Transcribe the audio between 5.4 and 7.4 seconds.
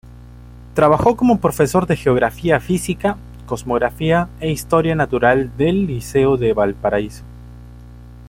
del Liceo de Valparaíso.